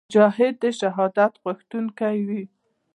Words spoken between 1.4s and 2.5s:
غوښتونکی وي.